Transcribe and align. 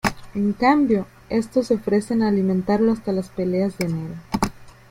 En 0.33 0.53
cambio, 0.53 1.05
estos 1.29 1.67
se 1.67 1.75
ofrecen 1.75 2.23
a 2.23 2.29
alimentarlo 2.29 2.91
hasta 2.91 3.11
las 3.11 3.29
peleas 3.29 3.77
de 3.77 3.85
enero. 3.85 4.15